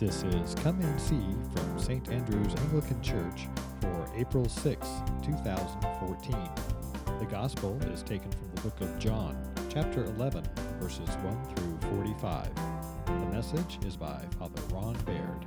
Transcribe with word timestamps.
This 0.00 0.22
is 0.22 0.54
Come 0.54 0.80
and 0.80 0.98
See 0.98 1.20
from 1.54 1.78
St. 1.78 2.08
Andrew's 2.08 2.54
Anglican 2.54 3.02
Church 3.02 3.48
for 3.82 4.08
April 4.16 4.48
6, 4.48 4.88
2014. 5.22 6.34
The 7.18 7.26
Gospel 7.26 7.78
is 7.92 8.02
taken 8.02 8.30
from 8.30 8.50
the 8.54 8.62
book 8.62 8.80
of 8.80 8.98
John, 8.98 9.36
chapter 9.68 10.04
11, 10.04 10.42
verses 10.80 11.06
1 11.06 11.54
through 11.54 11.90
45. 11.98 12.48
The 13.04 13.12
message 13.26 13.78
is 13.84 13.94
by 13.94 14.24
Father 14.38 14.62
Ron 14.72 14.96
Baird. 15.04 15.44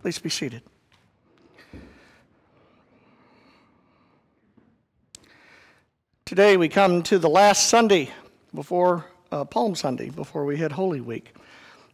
Please 0.00 0.18
be 0.18 0.30
seated. 0.30 0.62
Today 6.26 6.56
we 6.56 6.68
come 6.68 7.04
to 7.04 7.20
the 7.20 7.28
last 7.28 7.68
Sunday 7.68 8.10
before 8.52 9.04
uh, 9.30 9.44
Palm 9.44 9.76
Sunday, 9.76 10.10
before 10.10 10.44
we 10.44 10.56
hit 10.56 10.72
Holy 10.72 11.00
Week. 11.00 11.32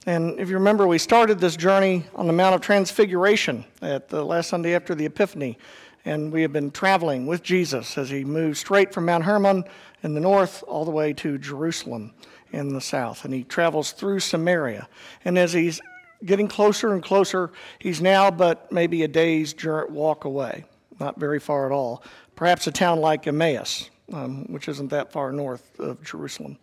And 0.07 0.41
if 0.41 0.49
you 0.49 0.55
remember, 0.55 0.87
we 0.87 0.97
started 0.97 1.39
this 1.39 1.55
journey 1.55 2.07
on 2.15 2.27
the 2.27 2.33
Mount 2.33 2.55
of 2.55 2.63
Transfiguration 2.63 3.67
at 3.83 4.09
the 4.09 4.25
last 4.25 4.49
Sunday 4.49 4.75
after 4.75 4.95
the 4.95 5.05
Epiphany. 5.05 5.59
And 6.07 6.33
we 6.33 6.41
have 6.41 6.53
been 6.53 6.71
traveling 6.71 7.27
with 7.27 7.43
Jesus 7.43 7.99
as 7.99 8.09
he 8.09 8.25
moves 8.25 8.59
straight 8.59 8.95
from 8.95 9.05
Mount 9.05 9.25
Hermon 9.25 9.65
in 10.03 10.15
the 10.15 10.21
north 10.21 10.65
all 10.67 10.87
the 10.87 10.91
way 10.91 11.13
to 11.13 11.37
Jerusalem 11.37 12.15
in 12.53 12.73
the 12.73 12.81
south. 12.81 13.27
And 13.27 13.35
he 13.35 13.45
travels 13.45 13.93
through 13.93 14.21
Samaria. 14.21 14.89
And 15.27 15.37
as 15.37 15.53
he's 15.53 15.79
getting 16.25 16.49
closer 16.49 16.95
and 16.95 17.03
closer, 17.03 17.51
he's 17.79 18.01
now 18.01 18.31
but 18.31 18.73
maybe 18.73 19.03
a 19.03 19.09
day's 19.09 19.55
walk 19.91 20.25
away, 20.25 20.65
not 20.99 21.21
very 21.21 21.39
far 21.39 21.67
at 21.67 21.73
all. 21.73 22.03
Perhaps 22.35 22.67
a 22.67 22.73
town 22.73 22.99
like 22.99 23.27
Emmaus, 23.27 23.91
um, 24.13 24.45
which 24.53 24.69
isn't 24.69 24.89
that 24.89 25.13
far 25.13 25.33
north 25.33 25.79
of 25.81 26.03
Jerusalem. 26.03 26.59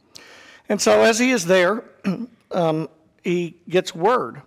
And 0.68 0.80
so 0.80 1.02
as 1.02 1.20
he 1.20 1.32
is 1.32 1.46
there, 1.46 1.84
um, 2.52 2.90
he 3.24 3.56
gets 3.68 3.94
word. 3.94 4.42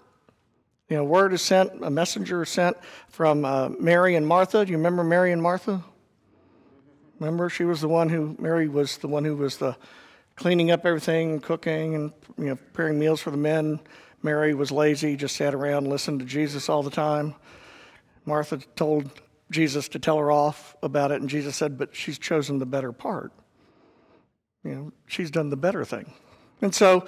You 0.89 0.97
know, 0.98 1.05
word 1.05 1.33
is 1.33 1.42
sent, 1.42 1.84
a 1.84 1.91
messenger 1.91 2.42
is 2.42 2.50
sent 2.50 2.77
from 3.09 3.44
uh, 3.44 3.70
Mary 3.81 4.14
and 4.14 4.27
Martha. 4.27 4.64
Do 4.64 4.70
you 4.70 4.77
remember 4.77 5.03
Mary 5.03 5.33
and 5.33 5.42
Martha? 5.42 5.83
Remember, 7.19 7.48
she 7.48 7.64
was 7.64 7.81
the 7.81 7.89
one 7.89 8.09
who, 8.09 8.36
Mary 8.39 8.69
was 8.69 8.98
the 8.98 9.09
one 9.09 9.25
who 9.25 9.37
was 9.37 9.56
the 9.56 9.77
cleaning 10.37 10.70
up 10.70 10.84
everything, 10.84 11.41
cooking, 11.41 11.94
and 11.94 12.12
you 12.37 12.47
know, 12.47 12.56
preparing 12.56 12.98
meals 12.98 13.20
for 13.20 13.31
the 13.31 13.37
men. 13.37 13.81
Mary 14.22 14.55
was 14.55 14.70
lazy, 14.70 15.16
just 15.16 15.37
sat 15.37 15.55
around, 15.55 15.87
listened 15.87 16.20
to 16.20 16.27
Jesus 16.27 16.69
all 16.69 16.83
the 16.83 16.91
time. 16.91 17.34
Martha 18.25 18.59
told 18.77 19.11
Jesus 19.53 19.89
to 19.89 19.98
tell 19.98 20.19
her 20.19 20.31
off 20.31 20.75
about 20.83 21.12
it, 21.12 21.20
and 21.20 21.31
Jesus 21.31 21.56
said, 21.56 21.78
But 21.78 21.95
she's 21.95 22.19
chosen 22.19 22.58
the 22.58 22.67
better 22.67 22.92
part. 22.92 23.33
You 24.64 24.75
know, 24.75 24.92
she's 25.06 25.31
done 25.31 25.50
the 25.50 25.56
better 25.56 25.84
thing. 25.84 26.12
And 26.61 26.75
so 26.75 27.06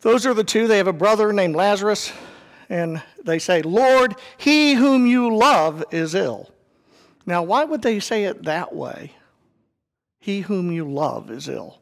those 0.00 0.26
are 0.26 0.34
the 0.34 0.44
two. 0.44 0.66
They 0.66 0.78
have 0.78 0.86
a 0.86 0.92
brother 0.92 1.32
named 1.32 1.56
Lazarus, 1.56 2.12
and 2.68 3.02
they 3.24 3.38
say, 3.38 3.62
Lord, 3.62 4.16
he 4.36 4.74
whom 4.74 5.06
you 5.06 5.34
love 5.34 5.84
is 5.90 6.14
ill. 6.14 6.50
Now, 7.26 7.42
why 7.42 7.64
would 7.64 7.82
they 7.82 8.00
say 8.00 8.24
it 8.24 8.44
that 8.44 8.74
way? 8.74 9.12
He 10.18 10.40
whom 10.40 10.70
you 10.70 10.90
love 10.90 11.30
is 11.30 11.48
ill. 11.48 11.80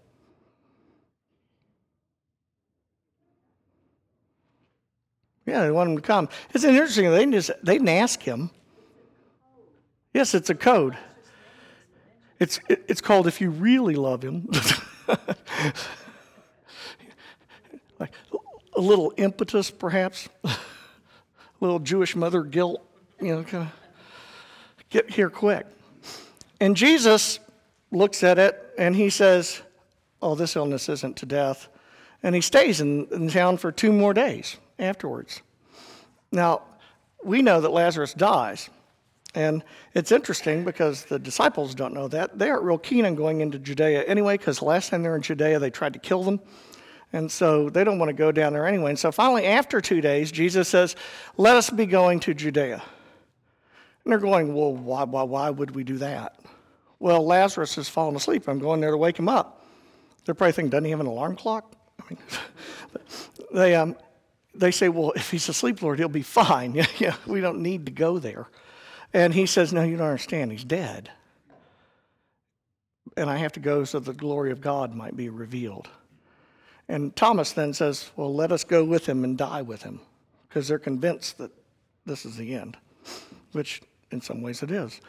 Yeah, 5.46 5.62
they 5.62 5.70
want 5.70 5.90
him 5.90 5.96
to 5.96 6.02
come. 6.02 6.28
It's 6.54 6.64
interesting. 6.64 7.10
They 7.10 7.26
just 7.26 7.50
they 7.64 7.74
didn't 7.74 7.88
ask 7.88 8.22
him. 8.22 8.50
Yes, 10.12 10.34
it's 10.34 10.50
a 10.50 10.54
code. 10.54 10.96
It's, 12.38 12.60
it's 12.68 13.00
called 13.00 13.26
If 13.26 13.40
You 13.40 13.50
Really 13.50 13.94
Love 13.94 14.22
Him. 14.22 14.48
like 17.98 18.12
a 18.76 18.80
little 18.80 19.14
impetus, 19.16 19.70
perhaps. 19.70 20.28
a 20.44 20.50
little 21.60 21.78
Jewish 21.78 22.16
mother 22.16 22.42
guilt, 22.42 22.84
you 23.20 23.34
know, 23.34 23.44
kind 23.44 23.68
of 23.68 23.72
get 24.90 25.08
here 25.08 25.30
quick. 25.30 25.66
And 26.60 26.76
Jesus 26.76 27.38
looks 27.90 28.22
at 28.22 28.38
it 28.38 28.74
and 28.76 28.94
he 28.94 29.08
says, 29.08 29.62
Oh, 30.20 30.34
this 30.34 30.54
illness 30.54 30.88
isn't 30.88 31.16
to 31.16 31.26
death. 31.26 31.68
And 32.22 32.34
he 32.34 32.40
stays 32.40 32.80
in, 32.80 33.06
in 33.10 33.28
town 33.28 33.56
for 33.56 33.72
two 33.72 33.92
more 33.92 34.14
days 34.14 34.56
afterwards. 34.78 35.42
Now, 36.30 36.62
we 37.24 37.42
know 37.42 37.60
that 37.60 37.70
Lazarus 37.70 38.14
dies. 38.14 38.70
And 39.34 39.64
it's 39.94 40.12
interesting 40.12 40.64
because 40.64 41.04
the 41.04 41.18
disciples 41.18 41.74
don't 41.74 41.94
know 41.94 42.08
that. 42.08 42.38
They 42.38 42.50
aren't 42.50 42.64
real 42.64 42.78
keen 42.78 43.06
on 43.06 43.14
going 43.14 43.40
into 43.40 43.58
Judea 43.58 44.02
anyway, 44.04 44.36
because 44.36 44.60
last 44.60 44.90
time 44.90 45.02
they 45.02 45.08
were 45.08 45.16
in 45.16 45.22
Judea, 45.22 45.58
they 45.58 45.70
tried 45.70 45.94
to 45.94 45.98
kill 45.98 46.22
them. 46.22 46.40
And 47.14 47.30
so 47.30 47.68
they 47.68 47.84
don't 47.84 47.98
want 47.98 48.08
to 48.08 48.14
go 48.14 48.32
down 48.32 48.52
there 48.52 48.66
anyway. 48.66 48.90
And 48.90 48.98
so 48.98 49.12
finally, 49.12 49.46
after 49.46 49.80
two 49.80 50.00
days, 50.00 50.32
Jesus 50.32 50.68
says, 50.68 50.96
Let 51.36 51.56
us 51.56 51.70
be 51.70 51.86
going 51.86 52.20
to 52.20 52.34
Judea. 52.34 52.82
And 54.04 54.12
they're 54.12 54.18
going, 54.18 54.54
Well, 54.54 54.74
why, 54.74 55.04
why, 55.04 55.22
why 55.22 55.50
would 55.50 55.72
we 55.72 55.84
do 55.84 55.98
that? 55.98 56.38
Well, 56.98 57.24
Lazarus 57.24 57.74
has 57.76 57.88
fallen 57.88 58.16
asleep. 58.16 58.48
I'm 58.48 58.58
going 58.58 58.80
there 58.80 58.90
to 58.90 58.96
wake 58.96 59.18
him 59.18 59.28
up. 59.28 59.66
They're 60.24 60.34
probably 60.34 60.52
thinking, 60.52 60.70
Doesn't 60.70 60.84
he 60.84 60.90
have 60.90 61.00
an 61.00 61.06
alarm 61.06 61.36
clock? 61.36 61.74
I 62.00 62.04
mean, 62.08 62.18
they, 63.52 63.74
um, 63.74 63.96
they 64.54 64.70
say, 64.70 64.88
Well, 64.88 65.12
if 65.12 65.30
he's 65.30 65.48
asleep, 65.50 65.82
Lord, 65.82 65.98
he'll 65.98 66.08
be 66.08 66.22
fine. 66.22 66.74
yeah, 66.98 67.16
we 67.26 67.42
don't 67.42 67.60
need 67.60 67.86
to 67.86 67.92
go 67.92 68.18
there. 68.18 68.46
And 69.14 69.34
he 69.34 69.46
says, 69.46 69.72
No, 69.72 69.82
you 69.82 69.96
don't 69.96 70.06
understand. 70.06 70.50
He's 70.50 70.64
dead. 70.64 71.10
And 73.16 73.28
I 73.28 73.36
have 73.36 73.52
to 73.52 73.60
go 73.60 73.84
so 73.84 73.98
the 73.98 74.12
glory 74.12 74.52
of 74.52 74.60
God 74.60 74.94
might 74.94 75.16
be 75.16 75.28
revealed. 75.28 75.88
And 76.88 77.14
Thomas 77.14 77.52
then 77.52 77.74
says, 77.74 78.10
Well, 78.16 78.34
let 78.34 78.52
us 78.52 78.64
go 78.64 78.84
with 78.84 79.06
him 79.06 79.24
and 79.24 79.36
die 79.36 79.62
with 79.62 79.82
him, 79.82 80.00
because 80.48 80.68
they're 80.68 80.78
convinced 80.78 81.38
that 81.38 81.50
this 82.06 82.24
is 82.24 82.36
the 82.36 82.54
end, 82.54 82.76
which 83.52 83.82
in 84.10 84.20
some 84.20 84.42
ways 84.42 84.62
it 84.62 84.70
is. 84.70 85.00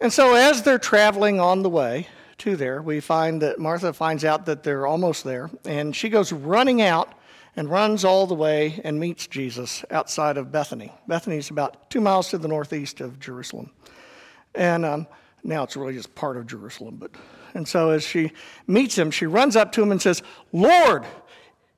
And 0.00 0.12
so 0.12 0.34
as 0.34 0.62
they're 0.62 0.78
traveling 0.78 1.40
on 1.40 1.62
the 1.62 1.68
way 1.68 2.08
to 2.38 2.56
there, 2.56 2.82
we 2.82 3.00
find 3.00 3.42
that 3.42 3.58
Martha 3.58 3.92
finds 3.92 4.24
out 4.24 4.46
that 4.46 4.62
they're 4.62 4.86
almost 4.86 5.24
there, 5.24 5.50
and 5.64 5.94
she 5.94 6.08
goes 6.08 6.32
running 6.32 6.82
out 6.82 7.14
and 7.56 7.70
runs 7.70 8.04
all 8.04 8.26
the 8.26 8.34
way 8.34 8.80
and 8.84 8.98
meets 8.98 9.26
Jesus 9.26 9.84
outside 9.90 10.36
of 10.36 10.50
Bethany. 10.50 10.92
Bethany 11.06 11.36
is 11.36 11.50
about 11.50 11.90
two 11.90 12.00
miles 12.00 12.30
to 12.30 12.38
the 12.38 12.48
northeast 12.48 13.00
of 13.00 13.20
Jerusalem. 13.20 13.70
And 14.54 14.84
um, 14.84 15.06
now 15.42 15.62
it's 15.62 15.76
really 15.76 15.94
just 15.94 16.14
part 16.14 16.36
of 16.36 16.46
Jerusalem. 16.46 16.96
But, 16.96 17.12
and 17.54 17.66
so 17.66 17.90
as 17.90 18.02
she 18.02 18.32
meets 18.66 18.96
him, 18.96 19.10
she 19.10 19.26
runs 19.26 19.56
up 19.56 19.72
to 19.72 19.82
him 19.82 19.92
and 19.92 20.02
says, 20.02 20.22
Lord, 20.52 21.04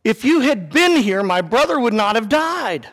if 0.04 0.24
you 0.24 0.40
had 0.40 0.70
been 0.70 0.96
here, 0.96 1.22
my 1.22 1.40
brother 1.40 1.78
would 1.78 1.94
not 1.94 2.16
have 2.16 2.28
died. 2.28 2.88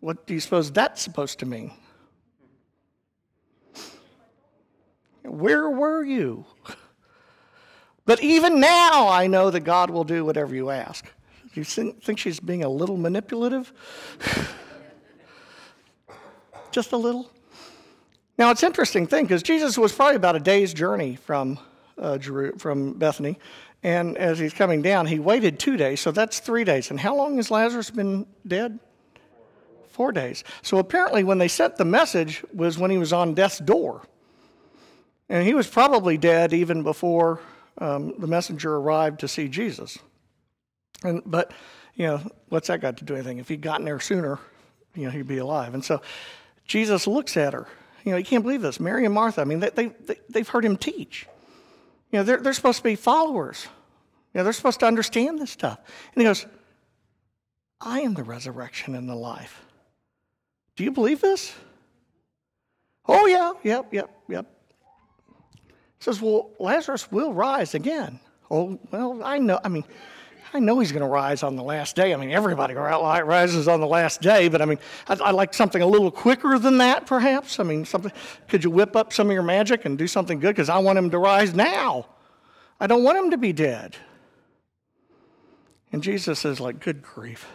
What 0.00 0.26
do 0.26 0.34
you 0.34 0.40
suppose 0.40 0.70
that's 0.70 1.02
supposed 1.02 1.40
to 1.40 1.46
mean? 1.46 1.72
Where 5.24 5.68
were 5.68 6.04
you? 6.04 6.46
But 8.08 8.22
even 8.22 8.58
now, 8.58 9.08
I 9.08 9.26
know 9.26 9.50
that 9.50 9.60
God 9.60 9.90
will 9.90 10.02
do 10.02 10.24
whatever 10.24 10.54
you 10.54 10.70
ask. 10.70 11.04
Do 11.52 11.60
you 11.60 11.64
think 11.64 12.18
she's 12.18 12.40
being 12.40 12.64
a 12.64 12.68
little 12.70 12.96
manipulative? 12.96 13.70
Just 16.70 16.92
a 16.92 16.96
little? 16.96 17.30
Now, 18.38 18.50
it's 18.50 18.62
an 18.62 18.68
interesting 18.68 19.06
thing 19.06 19.26
because 19.26 19.42
Jesus 19.42 19.76
was 19.76 19.92
probably 19.92 20.16
about 20.16 20.36
a 20.36 20.40
day's 20.40 20.72
journey 20.72 21.16
from, 21.16 21.58
uh, 21.98 22.18
from 22.56 22.94
Bethany. 22.94 23.38
And 23.82 24.16
as 24.16 24.38
he's 24.38 24.54
coming 24.54 24.80
down, 24.80 25.04
he 25.04 25.18
waited 25.18 25.58
two 25.58 25.76
days, 25.76 26.00
so 26.00 26.10
that's 26.10 26.40
three 26.40 26.64
days. 26.64 26.90
And 26.90 26.98
how 26.98 27.14
long 27.14 27.36
has 27.36 27.50
Lazarus 27.50 27.90
been 27.90 28.26
dead? 28.46 28.78
Four 29.90 30.12
days. 30.12 30.44
So 30.62 30.78
apparently, 30.78 31.24
when 31.24 31.36
they 31.36 31.48
sent 31.48 31.76
the 31.76 31.84
message, 31.84 32.42
was 32.54 32.78
when 32.78 32.90
he 32.90 32.96
was 32.96 33.12
on 33.12 33.34
death's 33.34 33.58
door. 33.58 34.00
And 35.28 35.46
he 35.46 35.52
was 35.52 35.66
probably 35.66 36.16
dead 36.16 36.54
even 36.54 36.82
before 36.82 37.42
um, 37.78 38.14
the 38.18 38.26
messenger 38.26 38.76
arrived 38.76 39.20
to 39.20 39.28
see 39.28 39.48
Jesus. 39.48 39.98
And, 41.04 41.22
but, 41.24 41.52
you 41.94 42.06
know, 42.06 42.20
what's 42.48 42.68
that 42.68 42.80
got 42.80 42.98
to 42.98 43.04
do 43.04 43.14
anything? 43.14 43.38
If 43.38 43.48
he'd 43.48 43.60
gotten 43.60 43.84
there 43.84 44.00
sooner, 44.00 44.38
you 44.94 45.04
know, 45.04 45.10
he'd 45.10 45.28
be 45.28 45.38
alive. 45.38 45.74
And 45.74 45.84
so 45.84 46.02
Jesus 46.66 47.06
looks 47.06 47.36
at 47.36 47.52
her. 47.52 47.66
You 48.04 48.12
know, 48.12 48.18
you 48.18 48.24
can't 48.24 48.42
believe 48.42 48.62
this. 48.62 48.80
Mary 48.80 49.04
and 49.04 49.14
Martha, 49.14 49.40
I 49.40 49.44
mean, 49.44 49.60
they, 49.60 49.70
they, 49.70 49.92
they, 50.28 50.40
have 50.40 50.48
heard 50.48 50.64
him 50.64 50.76
teach. 50.76 51.26
You 52.10 52.18
know, 52.18 52.22
they're, 52.24 52.38
they're 52.38 52.52
supposed 52.52 52.78
to 52.78 52.84
be 52.84 52.94
followers. 52.94 53.66
You 54.32 54.38
know, 54.38 54.44
they're 54.44 54.52
supposed 54.52 54.80
to 54.80 54.86
understand 54.86 55.38
this 55.38 55.50
stuff. 55.50 55.78
And 56.14 56.22
he 56.22 56.26
goes, 56.26 56.46
I 57.80 58.00
am 58.00 58.14
the 58.14 58.22
resurrection 58.22 58.94
and 58.94 59.08
the 59.08 59.14
life. 59.14 59.64
Do 60.76 60.84
you 60.84 60.90
believe 60.90 61.20
this? 61.20 61.54
Oh, 63.06 63.26
yeah, 63.26 63.52
yep, 63.62 63.92
yep, 63.92 64.10
yep. 64.28 64.46
Says, 66.00 66.20
Well, 66.20 66.50
Lazarus 66.58 67.10
will 67.10 67.32
rise 67.32 67.74
again. 67.74 68.20
Oh, 68.50 68.78
well, 68.90 69.22
I 69.22 69.38
know. 69.38 69.60
I 69.62 69.68
mean, 69.68 69.84
I 70.54 70.60
know 70.60 70.78
he's 70.78 70.92
going 70.92 71.02
to 71.02 71.08
rise 71.08 71.42
on 71.42 71.56
the 71.56 71.62
last 71.62 71.94
day. 71.94 72.14
I 72.14 72.16
mean, 72.16 72.30
everybody 72.30 72.72
rises 72.74 73.68
on 73.68 73.80
the 73.80 73.86
last 73.86 74.22
day, 74.22 74.48
but 74.48 74.62
I 74.62 74.64
mean, 74.64 74.78
I'd, 75.06 75.20
I'd, 75.20 75.34
like 75.34 75.52
something 75.52 75.82
a 75.82 75.86
little 75.86 76.10
quicker 76.10 76.58
than 76.58 76.78
that, 76.78 77.06
perhaps. 77.06 77.60
I 77.60 77.64
mean, 77.64 77.84
something. 77.84 78.12
Could 78.48 78.64
you 78.64 78.70
whip 78.70 78.96
up 78.96 79.12
some 79.12 79.26
of 79.26 79.34
your 79.34 79.42
magic 79.42 79.84
and 79.84 79.98
do 79.98 80.06
something 80.06 80.40
good? 80.40 80.54
Because 80.54 80.70
I 80.70 80.78
want 80.78 80.98
him 80.98 81.10
to 81.10 81.18
rise 81.18 81.54
now. 81.54 82.06
I 82.80 82.86
don't 82.86 83.02
want 83.02 83.18
him 83.18 83.30
to 83.32 83.38
be 83.38 83.52
dead. 83.52 83.96
And 85.92 86.02
Jesus 86.02 86.44
is 86.44 86.60
like, 86.60 86.80
Good 86.80 87.02
grief. 87.02 87.46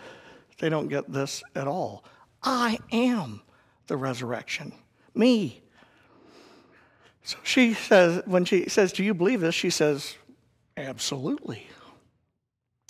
They 0.59 0.69
don't 0.69 0.87
get 0.87 1.11
this 1.11 1.43
at 1.55 1.67
all. 1.67 2.03
I 2.43 2.77
am 2.91 3.41
the 3.87 3.97
resurrection. 3.97 4.73
Me. 5.15 5.62
So 7.23 7.37
she 7.43 7.73
says, 7.73 8.21
when 8.25 8.45
she 8.45 8.69
says, 8.69 8.93
Do 8.93 9.03
you 9.03 9.13
believe 9.13 9.41
this? 9.41 9.55
She 9.55 9.69
says, 9.69 10.15
Absolutely. 10.77 11.67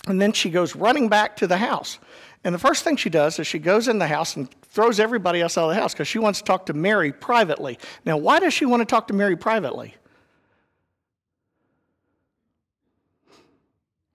And 0.06 0.20
then 0.20 0.32
she 0.32 0.50
goes 0.50 0.76
running 0.76 1.08
back 1.08 1.36
to 1.36 1.46
the 1.46 1.56
house. 1.56 1.98
And 2.42 2.54
the 2.54 2.58
first 2.58 2.84
thing 2.84 2.96
she 2.96 3.08
does 3.08 3.38
is 3.38 3.46
she 3.46 3.58
goes 3.58 3.88
in 3.88 3.98
the 3.98 4.06
house 4.06 4.36
and 4.36 4.50
throws 4.66 5.00
everybody 5.00 5.40
else 5.40 5.56
out 5.56 5.64
of 5.64 5.74
the 5.74 5.80
house 5.80 5.94
because 5.94 6.08
she 6.08 6.18
wants 6.18 6.40
to 6.40 6.44
talk 6.44 6.66
to 6.66 6.74
Mary 6.74 7.10
privately. 7.10 7.78
Now, 8.04 8.18
why 8.18 8.38
does 8.38 8.52
she 8.52 8.66
want 8.66 8.82
to 8.82 8.84
talk 8.84 9.08
to 9.08 9.14
Mary 9.14 9.36
privately? 9.36 9.94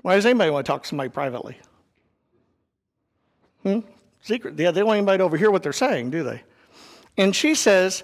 Why 0.02 0.16
does 0.16 0.26
anybody 0.26 0.52
want 0.52 0.66
to 0.66 0.72
talk 0.72 0.84
to 0.84 0.90
somebody 0.90 1.10
privately? 1.10 1.58
Hmm? 3.64 3.80
Secret. 4.22 4.58
Yeah, 4.60 4.72
they 4.72 4.82
don't 4.82 4.88
want 4.88 4.98
anybody 4.98 5.18
to 5.18 5.24
overhear 5.24 5.50
what 5.50 5.64
they're 5.64 5.74
saying, 5.74 6.12
do 6.12 6.24
they? 6.24 6.44
And 7.18 7.36
she 7.36 7.56
says, 7.56 8.04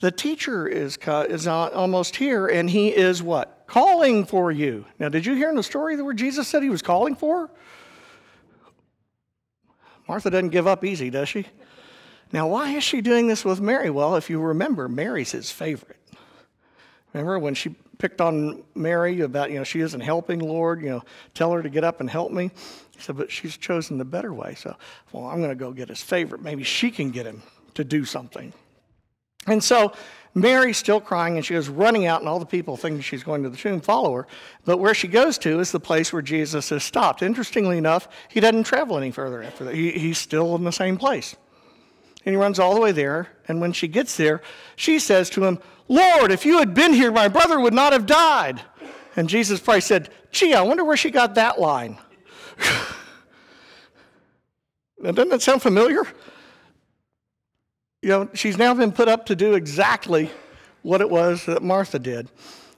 the 0.00 0.10
teacher 0.10 0.66
is, 0.66 0.98
is 1.06 1.46
almost 1.46 2.16
here, 2.16 2.46
and 2.46 2.68
he 2.68 2.88
is 2.88 3.22
what? 3.22 3.64
Calling 3.66 4.24
for 4.24 4.50
you. 4.50 4.86
Now, 4.98 5.10
did 5.10 5.26
you 5.26 5.34
hear 5.34 5.50
in 5.50 5.56
the 5.56 5.62
story 5.62 6.00
where 6.00 6.14
Jesus 6.14 6.48
said 6.48 6.62
he 6.62 6.70
was 6.70 6.82
calling 6.82 7.14
for? 7.14 7.50
Martha 10.08 10.30
doesn't 10.30 10.48
give 10.48 10.66
up 10.66 10.84
easy, 10.84 11.10
does 11.10 11.28
she? 11.28 11.46
Now, 12.32 12.48
why 12.48 12.70
is 12.70 12.82
she 12.82 13.00
doing 13.00 13.28
this 13.28 13.44
with 13.44 13.60
Mary? 13.60 13.90
Well, 13.90 14.16
if 14.16 14.30
you 14.30 14.40
remember, 14.40 14.88
Mary's 14.88 15.32
his 15.32 15.50
favorite. 15.50 15.98
Remember 17.12 17.38
when 17.38 17.54
she 17.54 17.74
picked 17.98 18.20
on 18.20 18.62
Mary 18.74 19.20
about, 19.20 19.50
you 19.50 19.58
know, 19.58 19.64
she 19.64 19.80
isn't 19.80 20.00
helping, 20.00 20.38
Lord, 20.38 20.80
you 20.80 20.88
know, 20.88 21.02
tell 21.34 21.52
her 21.52 21.62
to 21.62 21.68
get 21.68 21.84
up 21.84 22.00
and 22.00 22.08
help 22.08 22.32
me? 22.32 22.50
He 22.96 23.02
said, 23.02 23.16
but 23.16 23.30
she's 23.30 23.56
chosen 23.56 23.98
the 23.98 24.04
better 24.04 24.32
way. 24.32 24.54
So, 24.54 24.76
well, 25.12 25.26
I'm 25.26 25.38
going 25.38 25.50
to 25.50 25.56
go 25.56 25.72
get 25.72 25.88
his 25.88 26.02
favorite. 26.02 26.42
Maybe 26.42 26.62
she 26.62 26.90
can 26.90 27.10
get 27.10 27.26
him 27.26 27.42
to 27.74 27.84
do 27.84 28.04
something. 28.04 28.52
And 29.46 29.62
so 29.62 29.92
Mary's 30.34 30.76
still 30.76 31.00
crying 31.00 31.36
and 31.36 31.44
she 31.44 31.54
goes 31.54 31.68
running 31.68 32.06
out, 32.06 32.20
and 32.20 32.28
all 32.28 32.38
the 32.38 32.46
people 32.46 32.76
thinking 32.76 33.00
she's 33.00 33.24
going 33.24 33.42
to 33.42 33.50
the 33.50 33.56
tomb 33.56 33.80
follow 33.80 34.14
her. 34.14 34.26
But 34.64 34.78
where 34.78 34.94
she 34.94 35.08
goes 35.08 35.38
to 35.38 35.60
is 35.60 35.72
the 35.72 35.80
place 35.80 36.12
where 36.12 36.22
Jesus 36.22 36.68
has 36.70 36.84
stopped. 36.84 37.22
Interestingly 37.22 37.78
enough, 37.78 38.08
he 38.28 38.40
doesn't 38.40 38.64
travel 38.64 38.96
any 38.96 39.10
further 39.10 39.42
after 39.42 39.64
that. 39.64 39.74
He, 39.74 39.90
he's 39.92 40.18
still 40.18 40.54
in 40.54 40.64
the 40.64 40.70
same 40.70 40.96
place. 40.96 41.36
And 42.24 42.34
he 42.34 42.36
runs 42.36 42.58
all 42.58 42.74
the 42.74 42.80
way 42.80 42.92
there. 42.92 43.28
And 43.48 43.60
when 43.60 43.72
she 43.72 43.88
gets 43.88 44.16
there, 44.16 44.42
she 44.76 44.98
says 44.98 45.30
to 45.30 45.44
him, 45.44 45.58
Lord, 45.88 46.30
if 46.30 46.46
you 46.46 46.58
had 46.58 46.74
been 46.74 46.92
here, 46.92 47.10
my 47.10 47.28
brother 47.28 47.58
would 47.58 47.74
not 47.74 47.92
have 47.92 48.06
died. 48.06 48.62
And 49.16 49.28
Jesus 49.28 49.58
probably 49.58 49.80
said, 49.80 50.10
Gee, 50.30 50.54
I 50.54 50.62
wonder 50.62 50.84
where 50.84 50.96
she 50.96 51.10
got 51.10 51.34
that 51.34 51.58
line. 51.58 51.98
now, 55.00 55.10
doesn't 55.10 55.30
that 55.30 55.42
sound 55.42 55.60
familiar? 55.60 56.04
You 58.02 58.08
know, 58.08 58.28
she's 58.32 58.56
now 58.56 58.72
been 58.74 58.92
put 58.92 59.08
up 59.08 59.26
to 59.26 59.36
do 59.36 59.54
exactly 59.54 60.30
what 60.82 61.00
it 61.00 61.10
was 61.10 61.44
that 61.46 61.62
Martha 61.62 61.98
did. 61.98 62.28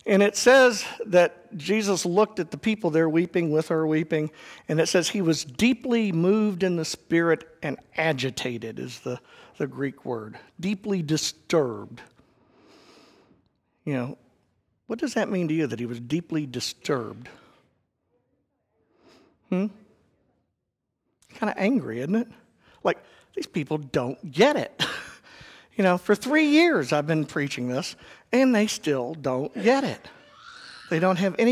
And 0.04 0.20
it 0.20 0.36
says 0.36 0.84
that 1.06 1.56
Jesus 1.56 2.04
looked 2.04 2.40
at 2.40 2.50
the 2.50 2.56
people 2.56 2.90
there 2.90 3.08
weeping 3.08 3.52
with 3.52 3.68
her 3.68 3.86
weeping, 3.86 4.32
and 4.68 4.80
it 4.80 4.86
says 4.88 5.08
he 5.08 5.22
was 5.22 5.44
deeply 5.44 6.10
moved 6.10 6.64
in 6.64 6.74
the 6.74 6.84
spirit 6.84 7.46
and 7.62 7.78
agitated, 7.96 8.80
is 8.80 8.98
the, 9.00 9.20
the 9.58 9.68
Greek 9.68 10.04
word. 10.04 10.38
Deeply 10.58 11.02
disturbed. 11.02 12.00
You 13.84 13.94
know, 13.94 14.18
what 14.88 14.98
does 14.98 15.14
that 15.14 15.30
mean 15.30 15.46
to 15.48 15.54
you 15.54 15.68
that 15.68 15.78
he 15.78 15.86
was 15.86 16.00
deeply 16.00 16.46
disturbed? 16.46 17.28
Hmm? 19.50 19.66
Kind 21.34 21.50
of 21.50 21.54
angry, 21.56 22.00
isn't 22.00 22.16
it? 22.16 22.28
Like, 22.82 22.98
these 23.34 23.46
people 23.46 23.78
don't 23.78 24.32
get 24.32 24.56
it. 24.56 24.84
You 25.76 25.84
know, 25.84 25.98
for 25.98 26.14
three 26.14 26.46
years 26.46 26.92
I've 26.92 27.06
been 27.06 27.24
preaching 27.24 27.68
this, 27.68 27.96
and 28.30 28.54
they 28.54 28.66
still 28.66 29.14
don't 29.14 29.52
get 29.54 29.84
it. 29.84 30.08
They 30.90 30.98
don't 30.98 31.16
have 31.16 31.34
any 31.38 31.50